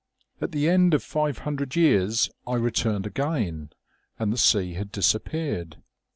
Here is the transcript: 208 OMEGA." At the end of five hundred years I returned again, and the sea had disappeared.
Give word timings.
208 0.39 0.39
OMEGA." 0.39 0.43
At 0.47 0.51
the 0.51 0.73
end 0.73 0.93
of 0.95 1.03
five 1.03 1.37
hundred 1.43 1.75
years 1.75 2.31
I 2.47 2.55
returned 2.55 3.05
again, 3.05 3.69
and 4.17 4.33
the 4.33 4.37
sea 4.39 4.73
had 4.73 4.91
disappeared. 4.91 5.77